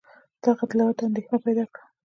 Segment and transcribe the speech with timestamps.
[0.43, 1.83] دغو اطلاعاتو اندېښنه پیدا کړه.